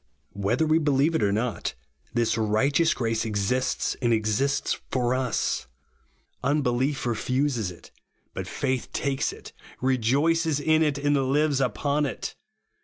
[0.33, 1.75] Whether we believe it or not,
[2.11, 5.67] this righteous grace exists, and exists for us.
[6.43, 7.91] Unbelief refuses it;
[8.33, 12.33] but faith takes it, rejoices in it, and lives upon it.